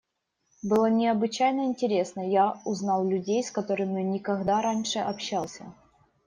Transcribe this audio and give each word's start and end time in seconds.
Было 0.63 0.89
необычайно 0.89 1.65
интересно: 1.65 2.27
я 2.27 2.59
узнал 2.65 3.07
людей, 3.07 3.43
с 3.43 3.51
которыми 3.51 4.01
никогда 4.01 4.59
раньше 4.59 4.97
общался. 4.97 5.75